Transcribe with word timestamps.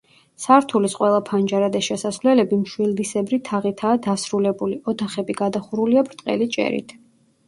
სართულის 0.43 0.93
ყველა 0.99 1.17
ფანჯარა 1.25 1.65
და 1.75 1.81
შესასვლელები 1.87 2.57
მშვილდისებრი 2.61 3.39
თაღითაა 3.49 3.99
დასრულებული, 4.05 4.79
ოთახები 4.93 5.37
გადახურულია 5.43 6.05
ბრტყელი 6.09 6.49
ჭერით. 6.57 6.97